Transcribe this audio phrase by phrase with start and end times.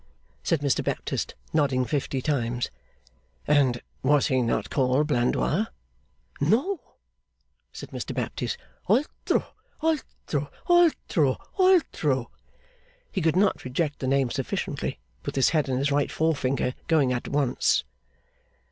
[0.41, 2.71] said Mr Baptist, nodding fifty times.
[3.47, 5.67] 'And was he not called Blandois?'
[6.41, 6.81] 'No!'
[7.71, 8.57] said Mr Baptist.
[8.89, 9.45] 'Altro,
[9.81, 12.31] Altro, Altro, Altro!'
[13.11, 17.13] He could not reject the name sufficiently, with his head and his right forefinger going
[17.13, 17.83] at once.